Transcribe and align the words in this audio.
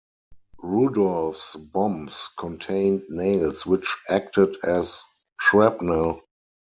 Rudolph's 0.63 1.55
bombs 1.55 2.29
contained 2.35 3.03
nails 3.09 3.67
which 3.67 3.95
acted 4.09 4.57
as 4.63 5.03
shrapnel. 5.39 6.23